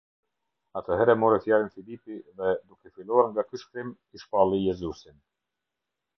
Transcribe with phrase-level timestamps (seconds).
[0.79, 5.23] Atëherë e mori fjalën Filipi dhe, duke filluar nga ky Shkrim, i shpalli Jezusin.